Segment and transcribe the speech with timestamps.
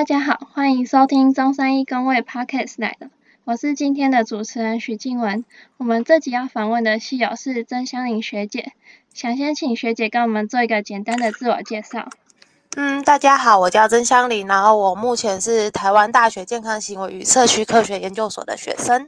[0.00, 3.10] 大家好，欢迎收听中山一工位 Podcast 来了，
[3.44, 5.44] 我是今天的主持人许静文。
[5.76, 8.72] 我们这集要访问的系友是曾香玲学姐，
[9.12, 12.08] 想先请学姐跟我们做一个简单的自我介绍。
[12.76, 19.06] 嗯，大家好，我叫曾香玲，然后我目前是台湾大学健康行为与社区科学研究所的学生。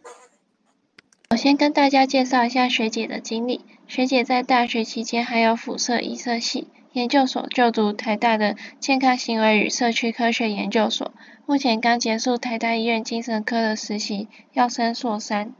[1.30, 3.64] 我先跟大家介绍一下学姐的经历。
[3.88, 6.68] 学姐在大学期间还有辐射医社系。
[6.92, 11.14] 研究所就读台大的健康行为与社区科学研究所，
[11.46, 15.54] 目前刚结束台大医院精神科的实习，要升硕三。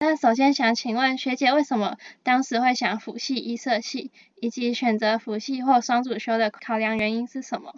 [0.00, 7.74] 那首先想请问学姐，为什么当时会想辅系医社系，以及选择辅系或双主修的考量原因是什么？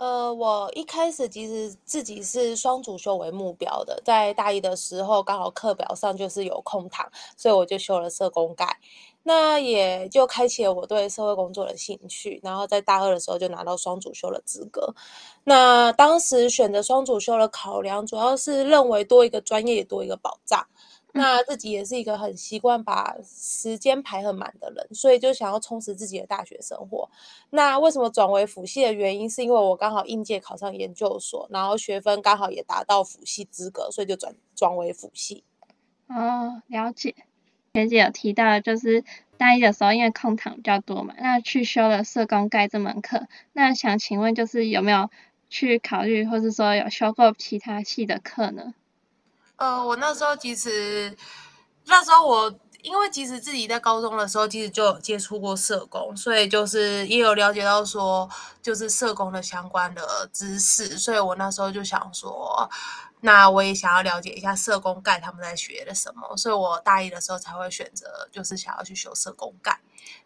[0.00, 8.78] 呃，我一开始其实自己是双主修为目标的，在大一的时候刚好课表上就是有空堂，所以我就修了社工概。
[9.22, 14.94] 那也就开启了我对社会工作的兴趣，然后在大二的时候就拿到双主修的资格。
[15.44, 20.66] 那当时选择双主修的考量，主要是认为多一个专业多一个保障。
[21.12, 27.08] 那自己也是一个很习惯把时间排很满的人，所以就想要充实自己的大学生活。
[27.50, 35.44] 那为什么转为辅系的原因，是因为我刚好应届考上研究所，然后学分刚好也达到辅系资格，所以就转转为辅系。
[36.08, 37.14] 哦，了解。
[37.72, 39.04] 学姐有提到，就是
[39.36, 43.28] 大一的时候，因为空堂比较多嘛，那去修了社工概这门课。
[43.52, 45.08] 那想请问，就是有没有
[45.48, 48.74] 去考虑，或是说有修过其他系的课呢？
[49.60, 51.14] 呃，我那时候其实
[51.84, 52.50] 那时候我
[52.82, 58.26] 因为其实自己在高中的时候，其实就有接触过社工，所以就是也有了解到说，
[58.62, 62.68] 就是社工的相关的知识，所以我那时候就想说。
[63.22, 69.78] 那我也想要了解一下社工概他们在学的什么，所以我大一的时候才会选择，就是想要去修社工概。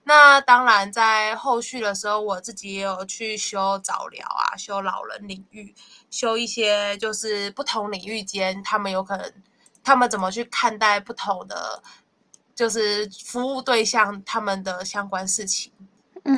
[0.05, 5.75] 那当然，在后续的时候，我自己也有去修早疗啊，修老人领域，
[6.11, 9.33] 修一些就是不同领域间他们有可能，
[9.83, 11.83] 他们怎么去看待不同的，
[12.55, 15.73] 就是服务对象他们的相关事情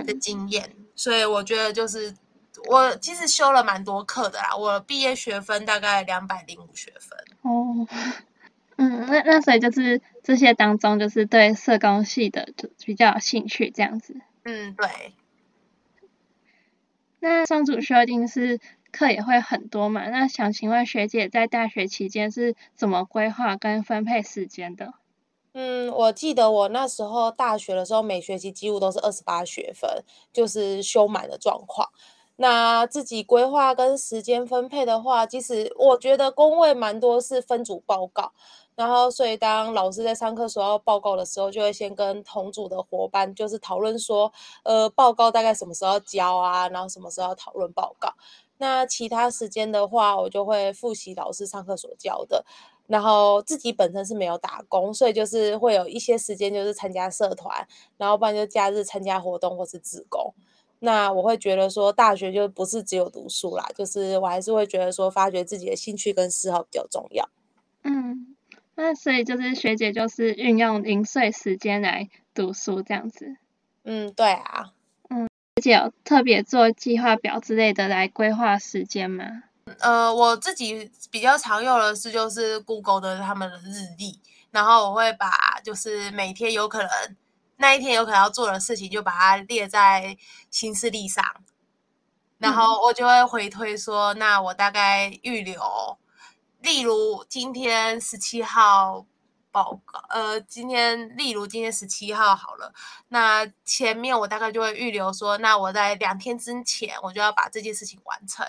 [0.06, 0.75] 的经验。
[0.95, 2.16] 所以我觉得就是。
[2.69, 7.19] 我其实修了蛮多课的啦，我毕业学分大概两百零五学分。
[7.43, 7.87] 哦，
[8.77, 14.16] 嗯，那那所以就是这些当中，就是对社工系的就比较有兴趣这样子。
[14.45, 15.15] 嗯，对。
[17.21, 18.61] 那双主修一定是
[18.93, 20.09] 课也会很多嘛？
[20.09, 24.95] 那想请问学姐在大学期间是怎么规划跟分配时间的？
[25.55, 31.89] 嗯，我记得我那时候大学的时候，每学期几乎都是二十八学分，就是修满的状况。
[32.37, 38.33] 那自己规划跟时间分配的话，其实我觉得工位蛮多是分组报告，
[38.75, 44.31] 然后所以当老师在上课时候要报告的时候，就会先跟同组的伙伴就是讨论说，
[44.65, 48.13] 呃，报告大概什么时候交啊，然后什么时候要讨论报告。
[48.59, 52.45] 那其他时间的话，我就会复习老师上课所教的，
[52.87, 60.35] 然后自己本身是没有打工，所以就是会有一些时间就是参加社团，然后不然就假日参加活动或是自工。
[60.81, 67.29] 那我会觉得说，大学就不是只有读书啦，就是我还是会觉得说，发掘自己的兴趣跟嗜好比较重要。
[67.83, 68.37] 嗯，
[68.75, 73.37] 那所以就是学姐就是运用零碎时间来读书这样子。
[73.85, 74.73] 嗯，对啊。
[75.09, 79.25] 嗯，学姐有特别做计划表之类的来规划时间吗？
[79.79, 84.21] 呃，我自己比较常用的是就是 Google 的他们的日历，
[84.51, 85.31] 然后我会把
[85.65, 87.17] 就是每天有可能。
[87.56, 90.17] 那一天有可能要做的事情，就把它列在
[90.50, 91.25] 行事历上，
[92.39, 95.99] 然后我就会回推说，那我大概预留，
[96.61, 99.06] 例如今天十七号
[99.50, 102.75] 报告，呃，今天例如今天十七号好了，
[103.09, 108.47] 那前面我大概就会预留说，那我在两天之前我就要把这件事情完成，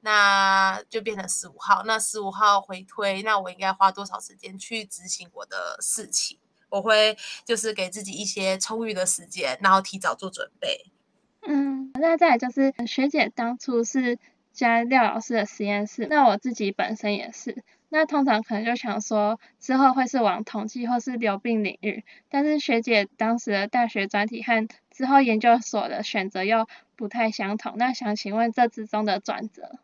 [0.00, 6.38] 那就变成十五号，那十五号回推，那我应该花多少时间去执行我的事情？
[6.70, 10.86] 我会就是给自己一些充裕的时间，然后提早做准备。
[11.42, 14.18] 嗯，那再来就是学姐当初是
[14.52, 29.78] 加廖老师的实验室，那我自己本身也是，那通常可能就想说之后会是往统计或是流病领域，但是学姐当时的大学专题和之后研究所的选择又不太相同，那想请问这之中的转折？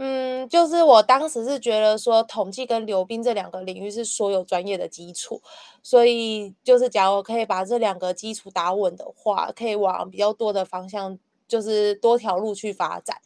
[0.00, 5.42] 嗯，就是我当时是觉得说，统计跟流冰这两个领域是所有专业的基础，
[5.82, 11.18] 所以就是假如可以把这两个基础打稳的话，可以往比较多的方向，
[11.48, 13.16] 就是多条路去发展。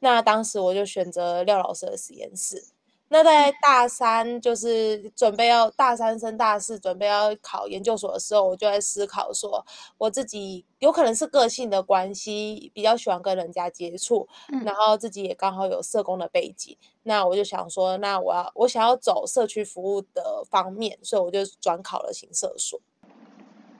[0.00, 2.71] 那当时我就选择廖老师的实验室。
[3.12, 9.62] 那在大三就是准备要大三升大四，准备要考研究所的时候，我就在思考说，
[9.98, 14.26] 我自己有可能是个性的关系，比较喜欢跟人家接触，
[14.64, 22.80] 然后自己也刚好有社工的背景，那我就想说，那我要我想要走社区服务的方面，所以我就转考了行社所。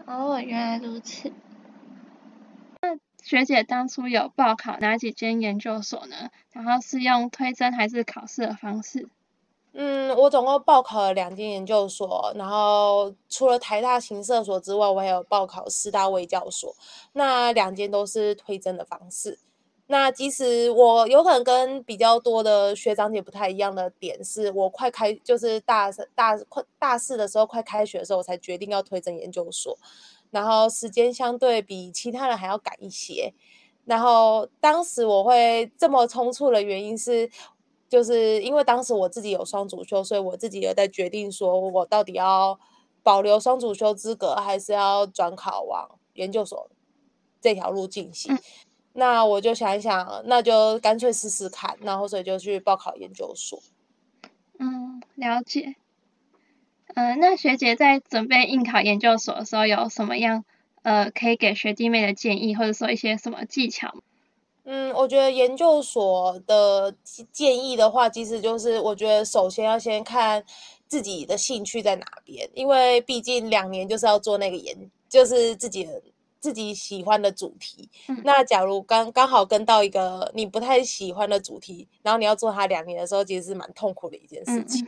[0.05, 1.33] 哦，原来如此。
[2.83, 6.29] 那学姐当初有报考哪几间研究所呢？
[6.51, 9.09] 然后是用推甄还是考试的方式？
[9.75, 16.75] 嗯，我总共报考了两间研究所，然后除了台大行社所之外，我还有报考师大卫教所，
[17.15, 19.39] 那两间都是推甄的方式。
[19.87, 29.79] 那即使我有可能跟比较多的学长姐不太一样的点，是我快开就是大大快大四的时候，快开学的时候，我才决定要推甄研究所，
[30.31, 33.33] 然后时间相对比其他人还要赶一些。
[33.85, 37.31] 然后当时我会这么匆促的原因是。
[37.93, 42.59] 就是因为当时我自己有双主修，所以我自己也在决定说，我到底要
[43.03, 46.71] 保留双主修资格，还是要转考往研究所
[47.39, 48.35] 这条路进行。
[48.95, 53.63] 那我就想一想，那就干脆试试看，然后所以就去报考研究所。
[54.59, 55.77] 嗯，了解。
[56.95, 60.47] 嗯，那学姐在准备应考研究所的时候，有什么样
[60.81, 63.97] 呃可以给学弟妹的建议，或者说一些什么技巧？
[64.65, 66.95] 嗯，我觉得研究所的
[67.33, 70.45] 建议的话，其实就是我觉得首先要先看
[70.87, 75.89] 自己的兴趣在哪边，因为毕竟两年就是要做那个研，就是自己
[76.39, 77.91] 自己喜欢的主题。
[78.23, 84.87] 那假如刚刚好跟到一个你不太喜欢的主题，然后你要做它两年的时候，其实是蛮痛苦的一件事情。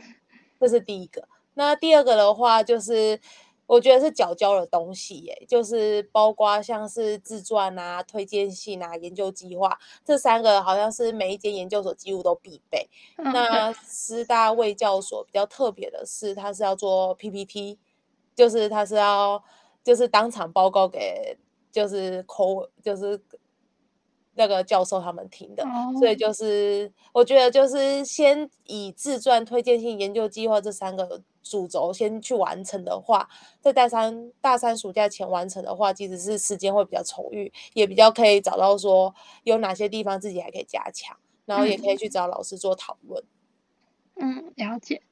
[0.59, 1.27] 这是第一个。
[1.55, 3.19] 那第二个的话就是。
[3.67, 12.87] 我觉得是缴交的东西，耶，就是包括像是自传啊、推荐信啊、研究计划这三个，好像是每一间研究所几乎都必备。
[13.17, 17.79] 那师大卫教所比较特别的是，它是要做 PPT，
[18.35, 19.43] 就是它是要
[19.83, 21.35] 就是当场报告给
[21.71, 23.19] 就是口就是
[24.35, 25.65] 那个教授他们听的，
[25.99, 31.23] 所以就是我觉得就是先以自传、推荐信、研究计划这三个。
[31.45, 33.29] 主轴先去完成的话，
[33.61, 39.13] 在大三大三暑假前完成的话，其实是时间会比较充裕，也比较可以找到说
[39.43, 41.15] 有哪些地方自己还可以加强，
[41.45, 43.23] 然后也可以去找老师做讨论。
[44.15, 45.03] 嗯，了解。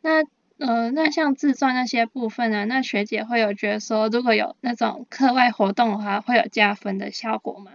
[0.00, 0.22] 那
[0.58, 2.64] 呃，那像自传那些部分呢？
[2.64, 7.72] 那学姐会有觉得说，如果有那种课外活动的话，会有加分的效果吗？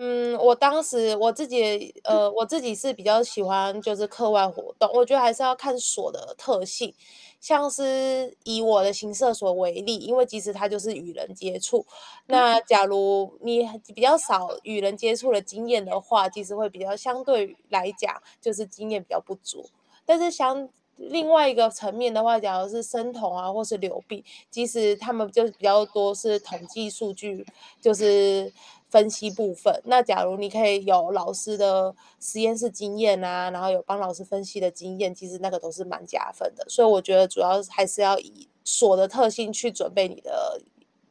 [0.00, 6.94] 嗯，我当时我自己呃，我自己是比较喜欢就是课外活动，我觉得还是要看所的特性。
[7.40, 11.84] 像是以我的行社所为例，因为其实它就是与人接触，
[12.26, 19.68] 那假如你比较少与人接触的经验的话，其实会比较相对来讲就是经验比较不足。
[20.06, 27.44] 但是相另外一个层面的话，假如是生酮啊或是流病，其实他们就是比较多是统计数据，
[27.80, 28.52] 就是。
[28.88, 36.64] 分析部分，那假如你可以有老师的实验室经验啊，然后有帮老师分析的经验，其实那个都是蛮加分的。
[36.68, 40.62] 所以我觉得主要还是要以所的特性去准备你的，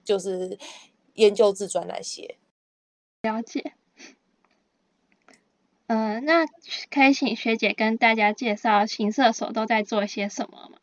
[0.04, 0.58] 就是
[1.14, 2.38] 研究自传那些。
[3.22, 3.74] 了解。
[5.88, 6.46] 嗯，那
[6.90, 10.80] 可以请学姐跟大家介绍行社所都在做些什么吗？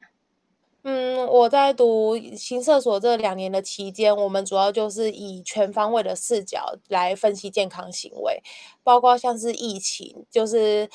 [0.87, 8.43] 嗯，我在读新社所这两年的期间，我们主要就是以全方位的视角来分析健康行为，
[8.83, 10.91] 包括像是疫情，就是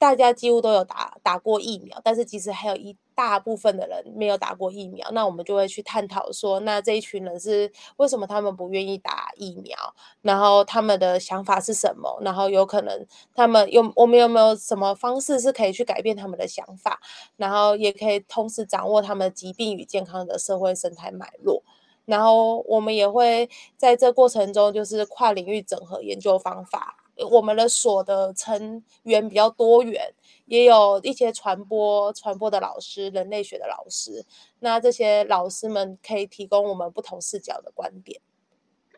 [0.00, 2.96] 大家几乎都有打打过疫苗，但是其实还有一。
[3.12, 9.76] 大部分的人没有打过疫苗，那我们就会去探讨说，那这一群人是为什么他们不愿意打疫苗？
[10.22, 12.18] 然后他们的想法是什么？
[12.22, 16.98] 然后有可能他们有我们有没有什么方式是可以去改变他们的想法？
[17.36, 21.62] 然后也可以同时掌握他们疾病与健康的社会生态脉络。
[22.06, 26.99] 然后我们也会在这过程中就是跨领域整合研究方法。
[27.30, 30.14] 我们的所的成员比较多元。
[30.46, 34.24] 也有一些传播传播的老师，人类学的老师，
[34.58, 38.20] 那这些老师们可以提供我们不同视角的观点。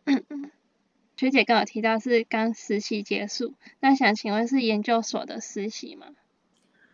[0.05, 0.51] 嗯嗯，
[1.15, 6.07] 学姐刚好提到是刚实习结束，那想请问是研究所的实习吗？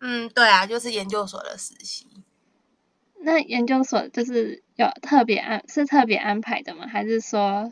[0.01, 2.05] 嗯，对啊，就是研究所的实习。
[3.21, 6.85] 那研究所就是有特别安是特别安排的吗？
[6.85, 7.71] 还是说？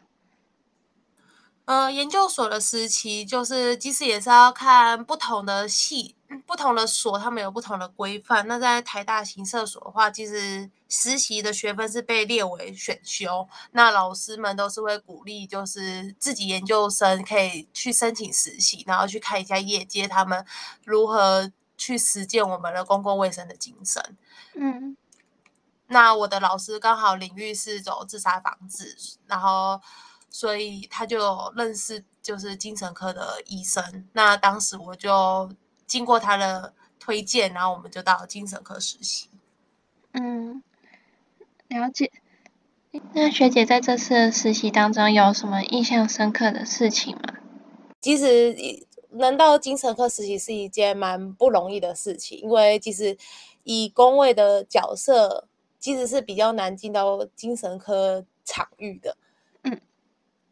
[1.68, 8.48] 呃，研究所的时期就是，即使也是要看不同的系、不同的所，他们有不同的规范。
[8.48, 20.46] 那在台大行社所的话，其实实习的学分是被列为选修，那老师们都是会鼓励，就是自己研究生可以去申请实习，然后去看一下业界他们
[20.86, 24.02] 如何去实践我们的公共卫生的精神。
[24.56, 24.96] 嗯，
[25.88, 28.96] 那我的老师刚好领域是走自杀防治，
[29.26, 29.82] 然后
[30.30, 31.20] 所以他就
[31.56, 34.08] 认识就是精神科的医生。
[34.14, 35.50] 那当时我就
[35.86, 39.30] 经过他的推荐，然后我们就到精神科实习。
[40.14, 40.62] 嗯，
[41.68, 42.12] 了解。
[43.14, 47.36] 那学姐在这次的实习当中有什么印象深刻的事情吗？
[48.02, 48.56] 其实
[49.12, 53.18] 能到精神科实习是一件蛮不容易的事情，因为其实
[53.64, 55.48] 以工位的角色，
[55.80, 59.16] 其实是比较难进到精神科场域的。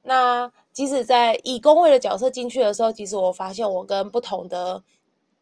[0.05, 4.81] 嗯，那即使在以工位的角色进去的时候，其实我发现我跟不同的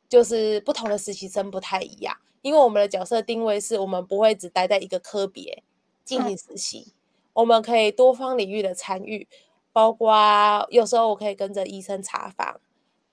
[0.09, 5.63] 就是不同的实习生不太一样，因为我们的角色定位是我们不会只待在一个科别。
[6.05, 6.91] 进行实习，
[7.31, 9.25] 我们可以多方领域的参与，
[9.71, 12.59] 包括有时候我可以跟着医生查房，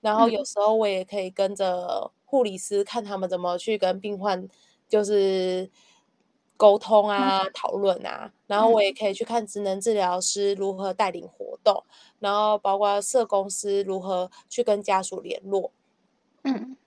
[0.01, 4.45] 然后有时候我也可以跟着护理师看他们怎么去跟病患
[4.89, 5.71] 就是
[6.61, 11.83] 沟通啊、讨论啊，然后我也可以去看职能治疗师如何带领活动，
[12.19, 15.71] 然后包括社工师如何去跟家属联络，
[16.43, 16.77] 嗯。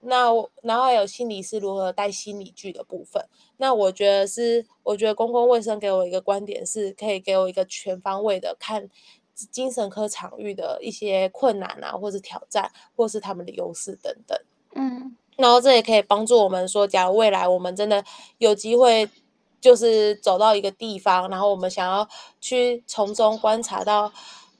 [0.00, 3.26] 那我，然后还有心理是如何带心理剧的部分。
[3.56, 8.88] 那我觉得是，我觉得公共卫生给我一个观点，是可以给我一个全方位的看
[9.34, 14.38] 精神科场域的一些困难啊，或是挑战，或是他们的优势等等。
[14.76, 18.02] 嗯，然后这也可以帮助我们说，假如未来我们真的
[18.38, 19.08] 有机会，
[19.60, 22.08] 就是走到一个地方，然后我们想要
[22.40, 24.12] 去从中观察到。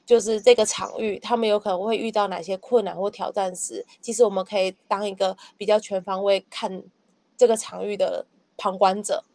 [0.07, 6.81] 就是这个场域，他们有可能会遇到哪些困难或挑战时，其实我们可以当一个比较全方位看
[7.35, 9.25] 这个场域的旁观者，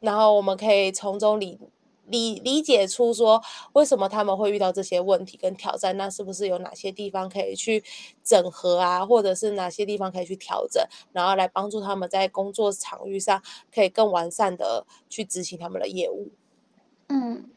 [0.00, 1.58] 然后我们可以从中理
[2.06, 3.42] 理理解出说
[3.72, 7.82] 为什么他们会遇到这些问题跟挑战，那是不是有哪些地方可以去
[8.22, 13.42] 整合啊，或者是哪些地方可以去调整，然后来帮助他们在工作场域上
[13.74, 16.30] 可以更完善的去执行他们的业务。
[17.08, 17.50] 嗯。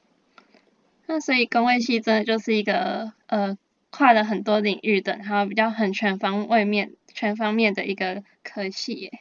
[1.08, 3.58] 那所以工位系真的就是一个呃
[3.92, 9.20] 跨了很多领域的，然后比较很全方位面全方面的一个科系耶。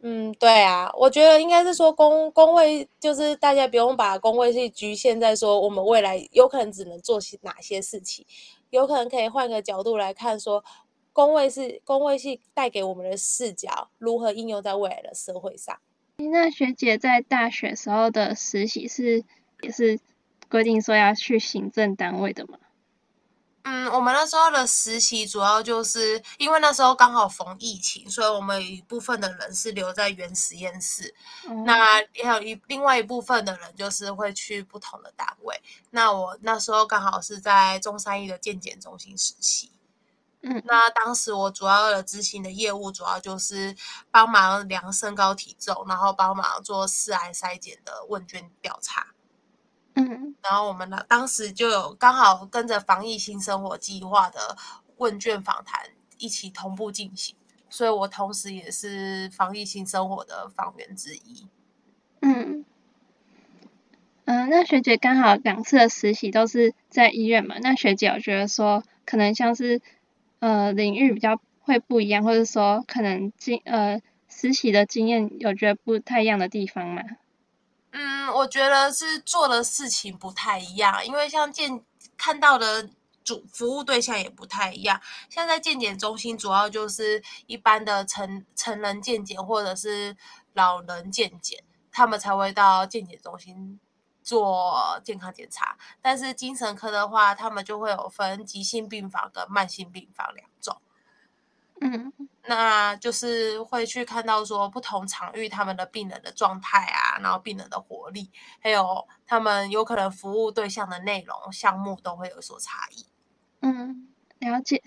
[0.00, 8.24] 嗯，对啊，我觉得应该是说工工位就是大家不用把工位系局限在说我们未来有可能只能做些哪些事情，
[8.70, 10.64] 有可能可以换个角度来看说
[11.12, 15.76] 工位是工位系带给我们的视角如何应用在未来的社会上。
[16.18, 19.24] 那学姐在大学时候的实习是
[19.62, 19.98] 也是。
[20.50, 22.58] 规定说要去行政单位的吗？
[23.70, 31.14] 嗯，我们那时候的实习主要就是因为那时候刚好逢疫情，所以我们一部分的人是留在原实验室，
[31.66, 35.60] 那也有一另外一部分的人就是会去不同的单位。
[35.90, 39.70] 那我那时候刚好是在中山医的健检中心实习，
[40.40, 43.76] 嗯，那当时我主要的执行的业务主要就是
[44.10, 49.08] 帮忙量身高体重，然后帮忙做四癌筛检的问卷调查。
[50.00, 54.56] 嗯，然后我们呢，当时就有刚好跟着防疫新生活计划的
[54.98, 57.34] 问卷访谈一起同步进行，
[57.68, 61.48] 所以我同时也是防疫新生活的访员之一。
[62.20, 62.64] 嗯，
[64.26, 67.56] 嗯，那学姐刚好两次的实习都是在医院嘛？
[67.60, 69.80] 那学姐我觉得说，可能像是
[70.38, 77.02] 呃领域比较会不一样，或者说可能经呃实习的经验有觉得不太一样的地方吗？
[77.92, 81.82] 嗯，我觉得是做的事情不太一样，因为像健
[82.16, 82.88] 看到的
[83.24, 85.00] 主服务对象也不太一样。
[85.30, 90.16] 像在健检中心，主要就是一般的成成人健检或者是
[90.52, 93.80] 老人健检，他们才会到健检中心
[94.22, 95.76] 做健康检查。
[96.02, 100.80] 但是精神科的话，他们就会有分急性病房跟慢性病房两种。
[101.80, 102.12] 嗯。
[102.46, 108.30] 那就是会去看到说不同场域他们的病人的状态啊，然后病人的活力，
[108.60, 113.06] 还有他们有可能服务对象的内容项目都会有所差异。
[113.60, 114.08] 嗯，
[114.38, 114.82] 了解。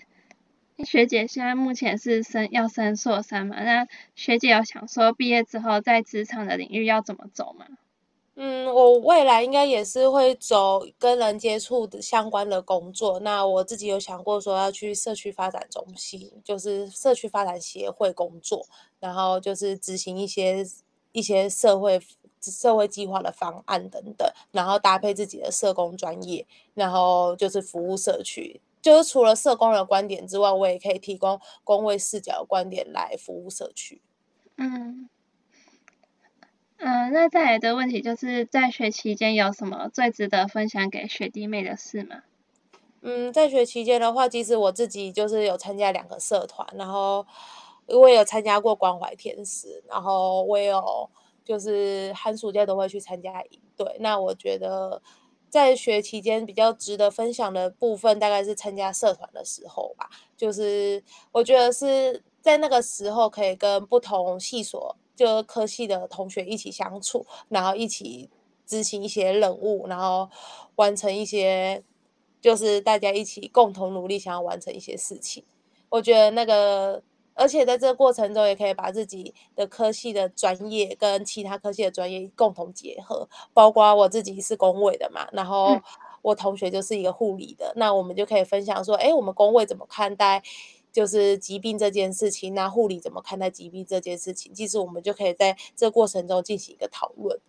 [0.84, 3.62] 学姐现在目前是升要升硕三嘛？
[3.62, 7.66] 那学姐有想说毕业之后在职场的领域要怎么走吗？
[8.34, 13.20] 嗯，我未来应该也是会走跟人接触的相关的工作。
[13.20, 18.66] 那我自己有想过说要去社区发展中心，就是社区发展协会工作，
[18.98, 20.66] 然后就是执行一些
[21.12, 22.00] 一些社会
[22.40, 28.62] 社会计划的方案等等，然后搭配自己的社工专业，然后就是服务社区。
[28.80, 34.00] 就是除了社工的观点之外，我也可以提供工位视角的观点来服务社区。
[34.56, 35.10] 嗯。
[36.84, 42.22] 嗯，那再来的问题就是在学期间有什么最值得分享给学弟妹的事吗？
[43.02, 47.24] 嗯，在学期间的话，其实我自己就是有参加两个社团，然后
[47.86, 51.08] 我也有参加过关怀天使，然后我也有
[51.44, 53.96] 就是寒暑假都会去参加营队。
[54.00, 55.00] 那我觉得
[55.48, 60.10] 在学期间比较值得分享的部分，大概是参加社团的时候吧。
[60.36, 68.30] 就是我觉得是在那个时候可以跟不同系所就科系的同学一起相处，然后一起
[68.66, 70.28] 执行一些任务，然后
[70.76, 71.82] 完成一些
[72.40, 75.44] 就是大家一起共同努力想要完成一些事情。
[75.88, 77.02] 我觉得那个。
[77.34, 85.80] 而且在这个过程中，也可以把自己的科系的专业跟其他科系的专业共同结合，包括我自己是工位的嘛，然后
[86.20, 90.42] 我同学就是一个护理的，那我们就可以分享说，哎，我们工位怎么看待
[90.92, 97.40] 就是疾病这件事情，那护理怎么看待疾病这件事情，其实我们就可以在这过程中进行一个讨论，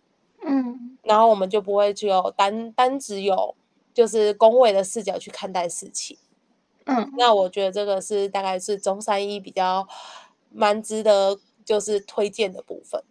[0.42, 3.54] 嗯，然后我们就不会只有单单只有
[3.92, 6.16] 就是工位的视角去看待事情。
[6.86, 9.86] 嗯，那我觉得这个是大概是中山医比较
[10.50, 13.02] 蛮值得就是推荐的部分。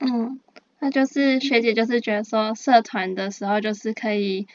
[0.00, 0.40] 嗯，
[0.80, 4.46] 那就是学姐就是觉得说社团的时候就是可以，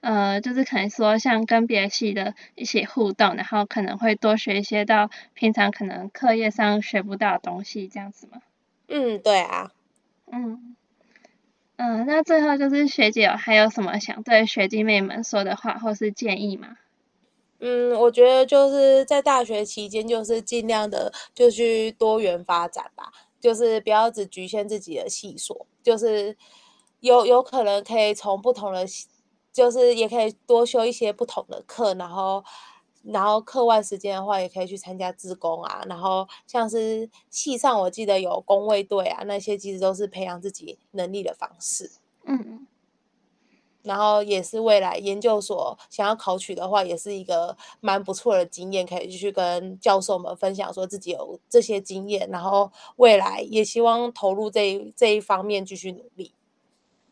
[0.00, 8.40] 呃，就是可能说像跟别的系的一起互动，然后可能会多学一些到平常可能课业上学不到的东西，这样子吗？
[8.88, 9.72] 嗯，对啊。
[10.32, 10.76] 嗯
[11.76, 16.76] 嗯，那最后就是学姐还有什么想对学弟妹们说的话或是建议吗？
[17.58, 26.36] 嗯，我觉得就是在大学期间，就是尽量的就去多元发展吧，就是不要只局限自己的系所，就是
[27.00, 28.86] 有有可能可以从不同的，
[29.52, 32.42] 就是也可以多修一些不同的课，然后
[33.02, 41.90] 然后课外时间的话，也可以去参加自工啊，然后像是系上我记得有工卫队啊，那些其实都是培养自己能力的方式。
[42.24, 42.66] 嗯嗯。
[43.82, 56.34] 然后也是未来研究所想要考取的话，也是一个蛮不错的经验，可以继续跟教授们分享，说自己有这些经验，然后未来也希望投入这这一方面继续努力。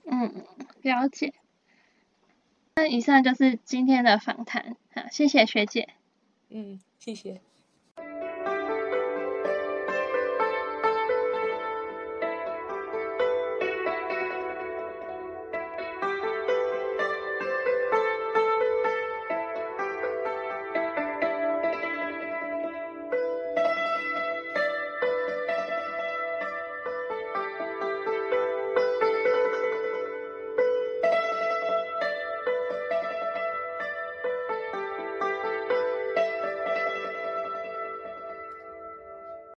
[0.04, 0.44] 嗯，
[0.82, 1.32] 了解。
[2.78, 5.88] 那以上就是今天的访谈，好，谢谢学姐。
[6.48, 7.40] 嗯，谢谢。